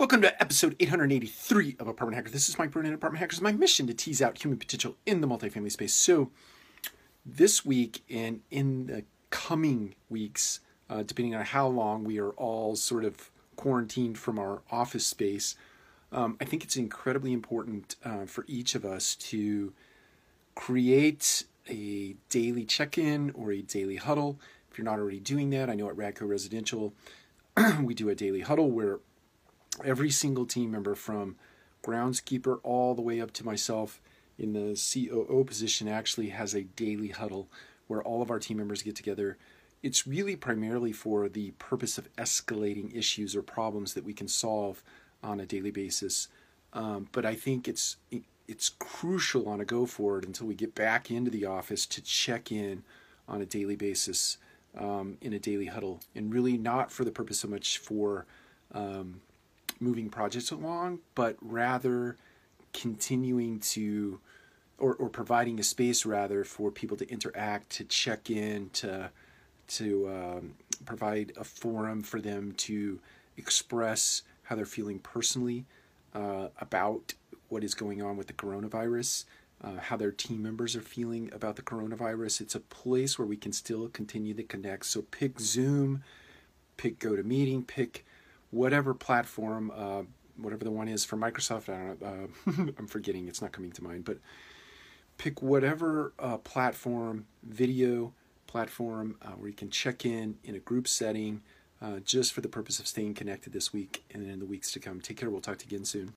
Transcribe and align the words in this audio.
Welcome 0.00 0.22
to 0.22 0.40
episode 0.40 0.76
883 0.80 1.76
of 1.78 1.86
Apartment 1.86 2.16
Hackers. 2.16 2.32
This 2.32 2.48
is 2.48 2.58
Mike 2.58 2.70
Brewer, 2.70 2.90
Apartment 2.90 3.20
Hackers. 3.20 3.42
My 3.42 3.52
mission 3.52 3.86
to 3.86 3.92
tease 3.92 4.22
out 4.22 4.42
human 4.42 4.58
potential 4.58 4.96
in 5.04 5.20
the 5.20 5.28
multifamily 5.28 5.70
space. 5.70 5.92
So, 5.92 6.30
this 7.26 7.66
week 7.66 8.02
and 8.08 8.40
in 8.50 8.86
the 8.86 9.04
coming 9.28 9.94
weeks, 10.08 10.60
uh, 10.88 11.02
depending 11.02 11.34
on 11.34 11.44
how 11.44 11.68
long 11.68 12.04
we 12.04 12.18
are 12.18 12.30
all 12.30 12.76
sort 12.76 13.04
of 13.04 13.30
quarantined 13.56 14.16
from 14.16 14.38
our 14.38 14.62
office 14.70 15.06
space, 15.06 15.54
um, 16.12 16.38
I 16.40 16.46
think 16.46 16.64
it's 16.64 16.78
incredibly 16.78 17.34
important 17.34 17.96
uh, 18.02 18.24
for 18.24 18.46
each 18.48 18.74
of 18.74 18.86
us 18.86 19.14
to 19.16 19.74
create 20.54 21.44
a 21.68 22.16
daily 22.30 22.64
check 22.64 22.96
in 22.96 23.32
or 23.32 23.52
a 23.52 23.60
daily 23.60 23.96
huddle. 23.96 24.40
If 24.72 24.78
you're 24.78 24.86
not 24.86 24.98
already 24.98 25.20
doing 25.20 25.50
that, 25.50 25.68
I 25.68 25.74
know 25.74 25.90
at 25.90 25.96
Radco 25.96 26.26
Residential, 26.26 26.94
we 27.82 27.92
do 27.92 28.08
a 28.08 28.14
daily 28.14 28.40
huddle 28.40 28.70
where 28.70 29.00
every 29.84 30.10
single 30.10 30.46
team 30.46 30.70
member 30.70 30.94
from 30.94 31.36
groundskeeper 31.82 32.60
all 32.62 32.94
the 32.94 33.02
way 33.02 33.20
up 33.20 33.32
to 33.32 33.44
myself 33.44 34.00
in 34.38 34.52
the 34.52 34.74
COO 34.74 35.44
position 35.44 35.88
actually 35.88 36.30
has 36.30 36.54
a 36.54 36.62
daily 36.62 37.08
huddle 37.08 37.48
where 37.86 38.02
all 38.02 38.22
of 38.22 38.30
our 38.30 38.38
team 38.38 38.56
members 38.56 38.82
get 38.82 38.96
together. 38.96 39.36
It's 39.82 40.06
really 40.06 40.36
primarily 40.36 40.92
for 40.92 41.28
the 41.28 41.52
purpose 41.52 41.98
of 41.98 42.14
escalating 42.16 42.96
issues 42.96 43.34
or 43.34 43.42
problems 43.42 43.94
that 43.94 44.04
we 44.04 44.12
can 44.12 44.28
solve 44.28 44.82
on 45.22 45.40
a 45.40 45.46
daily 45.46 45.70
basis. 45.70 46.28
Um, 46.72 47.08
but 47.12 47.26
I 47.26 47.34
think 47.34 47.66
it's 47.66 47.96
it's 48.46 48.70
crucial 48.78 49.48
on 49.48 49.60
a 49.60 49.64
go 49.64 49.86
forward 49.86 50.24
until 50.24 50.46
we 50.46 50.54
get 50.54 50.74
back 50.74 51.10
into 51.10 51.30
the 51.30 51.44
office 51.44 51.86
to 51.86 52.00
check 52.00 52.50
in 52.50 52.82
on 53.28 53.40
a 53.40 53.46
daily 53.46 53.76
basis 53.76 54.38
um, 54.76 55.18
in 55.20 55.32
a 55.32 55.38
daily 55.38 55.66
huddle, 55.66 56.00
and 56.14 56.32
really 56.32 56.56
not 56.56 56.90
for 56.90 57.04
the 57.04 57.10
purpose 57.10 57.40
so 57.40 57.48
much 57.48 57.78
for 57.78 58.26
um, 58.72 59.20
moving 59.80 60.10
projects 60.10 60.50
along, 60.50 61.00
but 61.14 61.36
rather 61.40 62.16
continuing 62.72 63.58
to 63.60 64.20
or, 64.78 64.94
or 64.94 65.08
providing 65.08 65.60
a 65.60 65.62
space 65.62 66.06
rather 66.06 66.42
for 66.44 66.70
people 66.70 66.96
to 66.96 67.08
interact, 67.10 67.70
to 67.70 67.84
check 67.84 68.30
in, 68.30 68.70
to 68.70 69.10
to 69.68 70.08
um, 70.08 70.54
provide 70.84 71.32
a 71.36 71.44
forum 71.44 72.02
for 72.02 72.20
them 72.20 72.52
to 72.52 72.98
express 73.36 74.22
how 74.42 74.56
they're 74.56 74.66
feeling 74.66 74.98
personally 74.98 75.64
uh, 76.14 76.48
about 76.60 77.14
what 77.48 77.62
is 77.62 77.74
going 77.74 78.02
on 78.02 78.16
with 78.16 78.26
the 78.26 78.32
coronavirus, 78.32 79.24
uh, 79.62 79.78
how 79.78 79.96
their 79.96 80.10
team 80.10 80.42
members 80.42 80.74
are 80.74 80.80
feeling 80.80 81.30
about 81.32 81.54
the 81.54 81.62
coronavirus. 81.62 82.40
It's 82.40 82.56
a 82.56 82.60
place 82.60 83.16
where 83.18 83.26
we 83.26 83.36
can 83.36 83.52
still 83.52 83.88
continue 83.88 84.34
to 84.34 84.42
connect. 84.42 84.86
So 84.86 85.02
pick 85.02 85.38
Zoom, 85.38 86.02
pick 86.76 86.98
GoToMeeting, 86.98 87.68
pick 87.68 88.04
whatever 88.50 88.94
platform, 88.94 89.72
uh, 89.74 90.02
whatever 90.36 90.64
the 90.64 90.70
one 90.70 90.88
is 90.88 91.04
for 91.04 91.16
Microsoft. 91.16 91.68
I 91.68 91.76
don't 91.76 92.00
know. 92.00 92.64
Uh, 92.64 92.72
I'm 92.78 92.86
forgetting. 92.86 93.28
It's 93.28 93.42
not 93.42 93.52
coming 93.52 93.72
to 93.72 93.84
mind. 93.84 94.04
But 94.04 94.18
pick 95.18 95.42
whatever 95.42 96.12
uh, 96.18 96.38
platform, 96.38 97.26
video 97.42 98.12
platform, 98.46 99.16
uh, 99.22 99.30
where 99.32 99.48
you 99.48 99.54
can 99.54 99.70
check 99.70 100.04
in 100.04 100.38
in 100.44 100.54
a 100.54 100.60
group 100.60 100.88
setting, 100.88 101.42
just 102.04 102.32
for 102.32 102.42
the 102.42 102.48
purpose 102.48 102.78
of 102.78 102.86
staying 102.86 103.14
connected 103.14 103.52
this 103.52 103.72
week 103.72 104.04
and 104.12 104.28
in 104.28 104.38
the 104.38 104.44
weeks 104.44 104.70
to 104.72 104.78
come. 104.78 105.00
Take 105.00 105.16
care. 105.16 105.30
We'll 105.30 105.40
talk 105.40 105.58
to 105.58 105.66
you 105.66 105.76
again 105.76 105.84
soon. 105.84 106.08